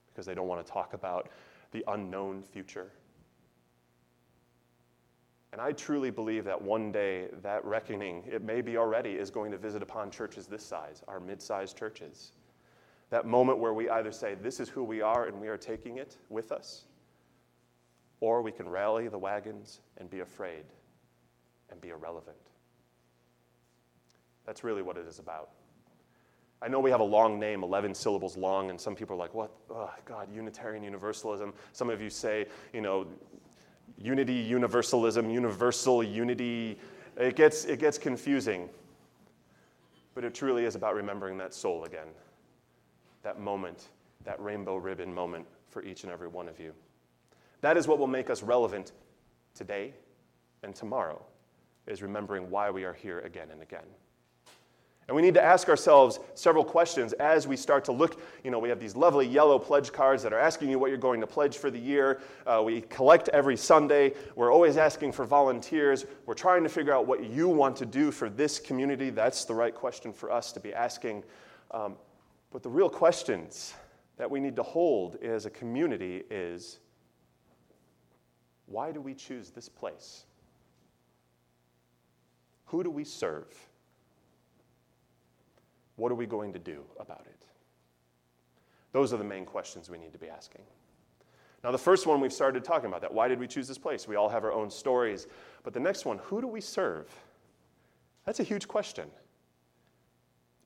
because 0.08 0.26
they 0.26 0.34
don't 0.34 0.46
want 0.46 0.64
to 0.64 0.70
talk 0.70 0.92
about 0.92 1.30
the 1.70 1.82
unknown 1.88 2.42
future. 2.42 2.92
And 5.52 5.60
I 5.60 5.72
truly 5.72 6.10
believe 6.10 6.44
that 6.44 6.60
one 6.60 6.92
day 6.92 7.28
that 7.40 7.64
reckoning, 7.64 8.24
it 8.30 8.42
may 8.42 8.60
be 8.60 8.76
already, 8.76 9.12
is 9.12 9.30
going 9.30 9.50
to 9.52 9.58
visit 9.58 9.82
upon 9.82 10.10
churches 10.10 10.46
this 10.46 10.62
size, 10.62 11.02
our 11.08 11.18
mid 11.18 11.40
sized 11.40 11.78
churches. 11.78 12.32
That 13.10 13.26
moment 13.26 13.58
where 13.58 13.72
we 13.72 13.88
either 13.88 14.12
say, 14.12 14.34
This 14.34 14.60
is 14.60 14.68
who 14.68 14.82
we 14.84 15.00
are 15.00 15.26
and 15.26 15.40
we 15.40 15.48
are 15.48 15.56
taking 15.56 15.98
it 15.98 16.16
with 16.28 16.52
us, 16.52 16.84
or 18.20 18.42
we 18.42 18.52
can 18.52 18.68
rally 18.68 19.08
the 19.08 19.18
wagons 19.18 19.80
and 19.98 20.10
be 20.10 20.20
afraid 20.20 20.64
and 21.70 21.80
be 21.80 21.90
irrelevant. 21.90 22.36
That's 24.44 24.62
really 24.62 24.82
what 24.82 24.96
it 24.96 25.06
is 25.06 25.18
about. 25.18 25.50
I 26.62 26.68
know 26.68 26.80
we 26.80 26.90
have 26.90 27.00
a 27.00 27.04
long 27.04 27.38
name, 27.38 27.62
11 27.62 27.94
syllables 27.94 28.36
long, 28.36 28.70
and 28.70 28.80
some 28.80 28.94
people 28.94 29.14
are 29.14 29.18
like, 29.18 29.34
what? 29.34 29.50
Oh, 29.70 29.92
God, 30.06 30.28
Unitarian 30.34 30.82
Universalism. 30.82 31.52
Some 31.72 31.90
of 31.90 32.00
you 32.00 32.08
say, 32.08 32.46
you 32.72 32.80
know, 32.80 33.06
unity, 33.98 34.34
universalism, 34.34 35.28
universal 35.28 36.02
unity. 36.02 36.78
It 37.16 37.36
gets, 37.36 37.66
it 37.66 37.78
gets 37.78 37.98
confusing. 37.98 38.70
But 40.14 40.24
it 40.24 40.34
truly 40.34 40.64
is 40.64 40.76
about 40.76 40.94
remembering 40.94 41.36
that 41.38 41.52
soul 41.52 41.84
again, 41.84 42.06
that 43.26 43.40
moment, 43.40 43.88
that 44.24 44.40
rainbow 44.40 44.76
ribbon 44.76 45.12
moment 45.12 45.44
for 45.68 45.82
each 45.82 46.04
and 46.04 46.12
every 46.12 46.28
one 46.28 46.46
of 46.46 46.60
you. 46.60 46.72
That 47.60 47.76
is 47.76 47.88
what 47.88 47.98
will 47.98 48.06
make 48.06 48.30
us 48.30 48.40
relevant 48.40 48.92
today 49.52 49.94
and 50.62 50.72
tomorrow, 50.72 51.20
is 51.88 52.02
remembering 52.02 52.50
why 52.50 52.70
we 52.70 52.84
are 52.84 52.92
here 52.92 53.18
again 53.22 53.48
and 53.50 53.62
again. 53.62 53.82
And 55.08 55.16
we 55.16 55.22
need 55.22 55.34
to 55.34 55.42
ask 55.42 55.68
ourselves 55.68 56.20
several 56.34 56.64
questions 56.64 57.14
as 57.14 57.48
we 57.48 57.56
start 57.56 57.84
to 57.86 57.92
look. 57.92 58.22
You 58.44 58.52
know, 58.52 58.60
we 58.60 58.68
have 58.68 58.78
these 58.78 58.94
lovely 58.94 59.26
yellow 59.26 59.58
pledge 59.58 59.92
cards 59.92 60.22
that 60.22 60.32
are 60.32 60.38
asking 60.38 60.70
you 60.70 60.78
what 60.78 60.90
you're 60.90 60.96
going 60.96 61.20
to 61.20 61.26
pledge 61.26 61.56
for 61.58 61.68
the 61.68 61.80
year. 61.80 62.20
Uh, 62.46 62.62
we 62.64 62.82
collect 62.82 63.28
every 63.30 63.56
Sunday. 63.56 64.14
We're 64.36 64.52
always 64.52 64.76
asking 64.76 65.10
for 65.10 65.24
volunteers. 65.24 66.06
We're 66.26 66.34
trying 66.34 66.62
to 66.62 66.68
figure 66.68 66.94
out 66.94 67.08
what 67.08 67.24
you 67.24 67.48
want 67.48 67.74
to 67.78 67.86
do 67.86 68.12
for 68.12 68.30
this 68.30 68.60
community. 68.60 69.10
That's 69.10 69.44
the 69.44 69.54
right 69.54 69.74
question 69.74 70.12
for 70.12 70.30
us 70.30 70.52
to 70.52 70.60
be 70.60 70.72
asking. 70.72 71.24
Um, 71.72 71.96
but 72.56 72.62
the 72.62 72.70
real 72.70 72.88
questions 72.88 73.74
that 74.16 74.30
we 74.30 74.40
need 74.40 74.56
to 74.56 74.62
hold 74.62 75.16
as 75.16 75.44
a 75.44 75.50
community 75.50 76.22
is 76.30 76.78
why 78.64 78.90
do 78.90 78.98
we 78.98 79.12
choose 79.12 79.50
this 79.50 79.68
place? 79.68 80.24
Who 82.64 82.82
do 82.82 82.88
we 82.88 83.04
serve? 83.04 83.54
What 85.96 86.10
are 86.10 86.14
we 86.14 86.24
going 86.24 86.54
to 86.54 86.58
do 86.58 86.82
about 86.98 87.26
it? 87.26 87.44
Those 88.90 89.12
are 89.12 89.18
the 89.18 89.24
main 89.24 89.44
questions 89.44 89.90
we 89.90 89.98
need 89.98 90.14
to 90.14 90.18
be 90.18 90.30
asking. 90.30 90.62
Now, 91.62 91.72
the 91.72 91.78
first 91.78 92.06
one 92.06 92.22
we've 92.22 92.32
started 92.32 92.64
talking 92.64 92.86
about 92.86 93.02
that. 93.02 93.12
Why 93.12 93.28
did 93.28 93.38
we 93.38 93.48
choose 93.48 93.68
this 93.68 93.76
place? 93.76 94.08
We 94.08 94.16
all 94.16 94.30
have 94.30 94.44
our 94.44 94.52
own 94.52 94.70
stories. 94.70 95.26
But 95.62 95.74
the 95.74 95.80
next 95.80 96.06
one, 96.06 96.20
who 96.22 96.40
do 96.40 96.46
we 96.46 96.62
serve? 96.62 97.14
That's 98.24 98.40
a 98.40 98.44
huge 98.44 98.66
question. 98.66 99.10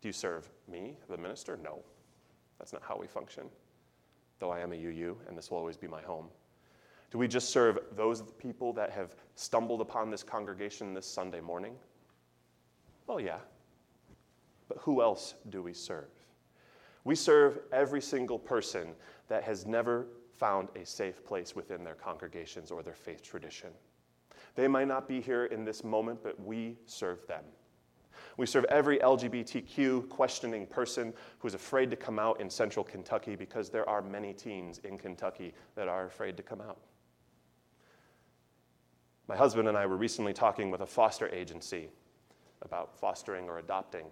Do 0.00 0.09
you 0.09 0.12
serve 0.12 0.50
me, 0.69 0.97
the 1.09 1.16
minister? 1.16 1.59
No. 1.62 1.80
That's 2.59 2.73
not 2.73 2.83
how 2.83 2.99
we 2.99 3.07
function, 3.07 3.45
though 4.38 4.50
I 4.50 4.61
am 4.61 4.73
a 4.73 4.76
UU, 4.76 5.16
and 5.28 5.37
this 5.37 5.50
will 5.50 5.59
always 5.59 5.76
be 5.76 5.88
my 5.88 6.02
home. 6.02 6.28
Do 7.11 7.19
we 7.19 7.26
just 7.26 7.50
serve 7.50 7.78
those 7.97 8.23
people 8.38 8.73
that 8.75 8.90
have 8.90 9.14
stumbled 9.35 9.80
upon 9.80 10.11
this 10.11 10.23
congregation 10.23 10.95
this 10.95 11.07
Sunday 11.07 11.40
morning? 11.40 11.75
Well, 13.07 13.19
yeah, 13.19 13.38
but 14.69 14.78
who 14.78 15.02
else 15.02 15.35
do 15.49 15.62
we 15.62 15.73
serve? 15.73 16.11
We 17.04 17.16
serve 17.16 17.59
every 17.73 18.00
single 18.00 18.38
person 18.38 18.90
that 19.28 19.42
has 19.42 19.66
never 19.66 20.07
found 20.37 20.69
a 20.76 20.87
safe 20.87 21.25
place 21.25 21.57
within 21.57 21.83
their 21.83 21.95
congregations 21.95 22.71
or 22.71 22.83
their 22.83 22.95
faith 22.95 23.23
tradition. 23.23 23.71
They 24.54 24.69
might 24.69 24.87
not 24.87 25.09
be 25.09 25.21
here 25.21 25.47
in 25.47 25.64
this 25.64 25.83
moment, 25.83 26.23
but 26.23 26.38
we 26.40 26.78
serve 26.87 27.26
them. 27.26 27.45
We 28.37 28.46
serve 28.46 28.64
every 28.66 28.99
LGBTQ 28.99 30.08
questioning 30.08 30.66
person 30.66 31.12
who's 31.38 31.54
afraid 31.54 31.90
to 31.90 31.96
come 31.96 32.18
out 32.18 32.40
in 32.40 32.49
central 32.49 32.84
Kentucky 32.84 33.37
because 33.37 33.70
there 33.70 33.88
are 33.88 34.02
many 34.02 34.32
teens 34.32 34.78
in 34.84 34.99
Kentucky 34.99 35.52
that 35.75 35.88
are 35.88 36.06
afraid 36.06 36.37
to 36.37 36.42
come 36.42 36.60
out. 36.60 36.78
My 39.28 39.37
husband 39.37 39.68
and 39.68 39.76
I 39.76 39.87
were 39.87 39.96
recently 39.96 40.32
talking 40.32 40.70
with 40.70 40.80
a 40.80 40.87
foster 40.87 41.28
agency 41.28 41.88
about 42.62 42.99
fostering 42.99 43.49
or 43.49 43.58
adopting. 43.58 44.06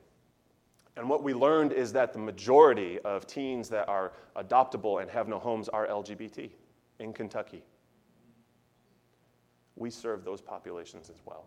And 0.96 1.08
what 1.08 1.22
we 1.22 1.32
learned 1.32 1.72
is 1.72 1.92
that 1.92 2.12
the 2.12 2.18
majority 2.18 2.98
of 3.00 3.26
teens 3.26 3.68
that 3.68 3.88
are 3.88 4.12
adoptable 4.36 5.00
and 5.00 5.10
have 5.10 5.28
no 5.28 5.38
homes 5.38 5.68
are 5.68 5.86
LGBT 5.86 6.50
in 6.98 7.12
Kentucky. 7.12 7.62
We 9.76 9.90
serve 9.90 10.24
those 10.24 10.40
populations 10.40 11.08
as 11.08 11.20
well. 11.24 11.44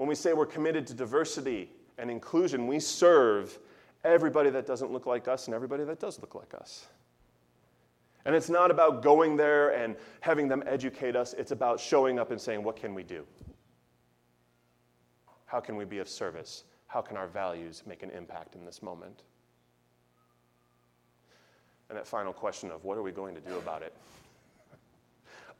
When 0.00 0.08
we 0.08 0.14
say 0.14 0.32
we're 0.32 0.46
committed 0.46 0.86
to 0.86 0.94
diversity 0.94 1.68
and 1.98 2.10
inclusion, 2.10 2.66
we 2.66 2.80
serve 2.80 3.58
everybody 4.02 4.48
that 4.48 4.66
doesn't 4.66 4.90
look 4.90 5.04
like 5.04 5.28
us 5.28 5.44
and 5.44 5.54
everybody 5.54 5.84
that 5.84 6.00
does 6.00 6.18
look 6.22 6.34
like 6.34 6.54
us. 6.54 6.86
And 8.24 8.34
it's 8.34 8.48
not 8.48 8.70
about 8.70 9.02
going 9.02 9.36
there 9.36 9.74
and 9.74 9.94
having 10.22 10.48
them 10.48 10.62
educate 10.66 11.16
us, 11.16 11.34
it's 11.34 11.50
about 11.50 11.78
showing 11.78 12.18
up 12.18 12.30
and 12.30 12.40
saying, 12.40 12.62
What 12.62 12.76
can 12.76 12.94
we 12.94 13.02
do? 13.02 13.26
How 15.44 15.60
can 15.60 15.76
we 15.76 15.84
be 15.84 15.98
of 15.98 16.08
service? 16.08 16.64
how 16.86 17.02
can 17.02 17.18
our 17.18 17.28
values 17.28 17.82
make 17.86 18.02
an 18.02 18.10
impact 18.10 18.56
in 18.56 18.64
this 18.64 18.82
moment? 18.82 19.22
And 21.90 21.98
that 21.98 22.06
final 22.06 22.32
question 22.32 22.70
of 22.70 22.84
what 22.84 22.96
are 22.96 23.02
we 23.02 23.12
going 23.12 23.34
to 23.34 23.40
do 23.42 23.58
about 23.58 23.82
it? 23.82 23.94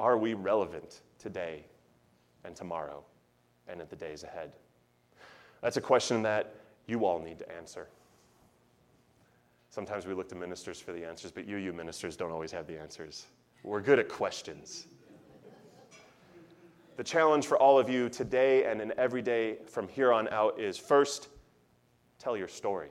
Are 0.00 0.16
we 0.16 0.32
relevant 0.32 1.02
today 1.18 1.66
and 2.42 2.56
tomorrow 2.56 3.04
and 3.70 3.80
in 3.80 3.86
the 3.88 3.96
days 3.96 4.24
ahead? 4.24 4.52
That's 5.62 5.76
a 5.76 5.80
question 5.80 6.22
that 6.22 6.54
you 6.86 7.04
all 7.04 7.18
need 7.20 7.38
to 7.38 7.52
answer. 7.56 7.88
Sometimes 9.70 10.06
we 10.06 10.14
look 10.14 10.28
to 10.30 10.34
ministers 10.34 10.80
for 10.80 10.92
the 10.92 11.06
answers, 11.06 11.30
but 11.30 11.46
you, 11.46 11.56
you 11.56 11.72
ministers, 11.72 12.16
don't 12.16 12.32
always 12.32 12.50
have 12.50 12.66
the 12.66 12.78
answers. 12.78 13.26
We're 13.62 13.80
good 13.80 13.98
at 13.98 14.08
questions. 14.08 14.88
The 16.96 17.04
challenge 17.04 17.46
for 17.46 17.56
all 17.56 17.78
of 17.78 17.88
you 17.88 18.08
today 18.08 18.64
and 18.64 18.80
in 18.80 18.92
every 18.98 19.22
day 19.22 19.58
from 19.66 19.88
here 19.88 20.12
on 20.12 20.28
out 20.28 20.58
is 20.58 20.76
first, 20.76 21.28
tell 22.18 22.36
your 22.36 22.48
story. 22.48 22.90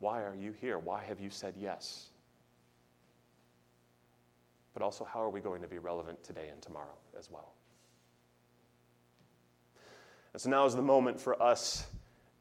Why 0.00 0.22
are 0.22 0.34
you 0.34 0.52
here? 0.60 0.78
Why 0.78 1.02
have 1.04 1.20
you 1.20 1.30
said 1.30 1.54
yes? 1.56 2.08
But 4.74 4.82
also, 4.82 5.04
how 5.04 5.22
are 5.22 5.30
we 5.30 5.40
going 5.40 5.62
to 5.62 5.68
be 5.68 5.78
relevant 5.78 6.22
today 6.24 6.48
and 6.52 6.60
tomorrow 6.60 6.96
as 7.18 7.30
well? 7.30 7.54
And 10.32 10.40
so 10.40 10.50
now 10.50 10.64
is 10.64 10.74
the 10.74 10.82
moment 10.82 11.20
for 11.20 11.40
us 11.42 11.86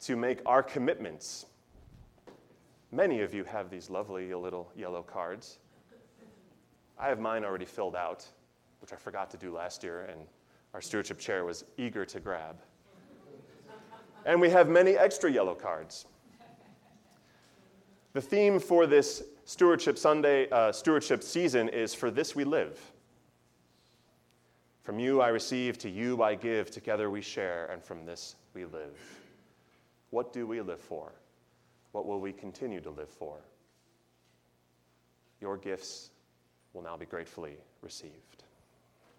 to 0.01 0.15
make 0.15 0.41
our 0.45 0.63
commitments 0.63 1.45
Many 2.91 3.21
of 3.21 3.35
you 3.35 3.43
have 3.43 3.69
these 3.69 3.89
lovely 3.89 4.33
little 4.33 4.71
yellow 4.75 5.03
cards. 5.03 5.59
I 6.97 7.07
have 7.07 7.19
mine 7.19 7.45
already 7.45 7.65
filled 7.65 7.95
out, 7.95 8.25
which 8.81 8.91
I 8.93 8.95
forgot 8.95 9.29
to 9.31 9.37
do 9.37 9.55
last 9.55 9.83
year, 9.83 10.05
and 10.05 10.19
our 10.73 10.81
stewardship 10.81 11.19
chair 11.19 11.45
was 11.45 11.65
eager 11.77 12.03
to 12.05 12.19
grab. 12.19 12.57
And 14.25 14.41
we 14.41 14.49
have 14.49 14.67
many 14.69 14.97
extra 14.97 15.31
yellow 15.31 15.53
cards. 15.53 16.07
The 18.13 18.21
theme 18.21 18.59
for 18.59 18.87
this 18.87 19.21
stewardship 19.45 19.97
Sunday, 19.97 20.49
uh, 20.49 20.71
stewardship 20.71 21.21
season 21.21 21.69
is 21.69 21.93
For 21.93 22.09
this 22.09 22.35
we 22.35 22.43
live. 22.43 22.91
From 24.83 24.99
you 24.99 25.21
I 25.21 25.27
receive, 25.29 25.77
to 25.79 25.89
you 25.89 26.23
I 26.23 26.35
give, 26.35 26.71
together 26.71 27.09
we 27.09 27.21
share, 27.21 27.67
and 27.67 27.83
from 27.83 28.05
this 28.05 28.35
we 28.53 28.65
live. 28.65 28.97
What 30.09 30.33
do 30.33 30.47
we 30.47 30.61
live 30.61 30.79
for? 30.79 31.11
What 31.91 32.05
will 32.05 32.19
we 32.19 32.31
continue 32.31 32.81
to 32.81 32.89
live 32.89 33.09
for? 33.09 33.37
Your 35.41 35.57
gifts 35.57 36.11
will 36.73 36.81
now 36.81 36.97
be 36.97 37.05
gratefully 37.05 37.57
received. 37.81 38.43